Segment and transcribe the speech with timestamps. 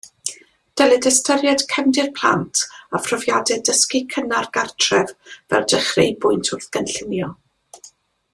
[0.79, 2.63] Dylid ystyried cefndir plant
[2.99, 5.15] a phrofiadau dysgu cynnar gartref
[5.53, 7.31] fel dechreubwynt wrth gynllunio.